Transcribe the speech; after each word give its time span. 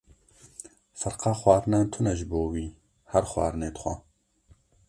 Ferqa 1.01 1.31
xwarinan 1.41 1.85
tune 1.93 2.11
ji 2.19 2.25
bo 2.31 2.41
wî, 2.51 2.65
her 3.11 3.25
xwarinê 3.31 3.69
dixwe. 3.75 3.93